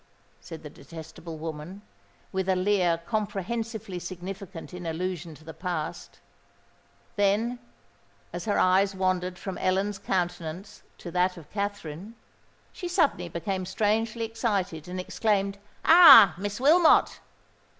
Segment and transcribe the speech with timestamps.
[0.39, 1.83] said the detestable woman,
[2.31, 6.19] with a leer comprehensively significant in allusion to the past:
[7.17, 7.59] then,
[8.33, 12.15] as her eyes wandered from Ellen's countenance to that of Katherine,
[12.73, 16.33] she suddenly became strangely excited, and exclaimed, "Ah!
[16.35, 17.19] Miss Wilmot!"